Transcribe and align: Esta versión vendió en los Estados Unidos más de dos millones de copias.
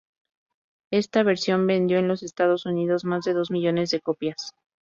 Esta 0.89 1.21
versión 1.21 1.67
vendió 1.67 1.99
en 1.99 2.07
los 2.07 2.23
Estados 2.23 2.65
Unidos 2.65 3.05
más 3.05 3.23
de 3.23 3.33
dos 3.35 3.51
millones 3.51 3.91
de 3.91 4.01
copias. 4.01 4.51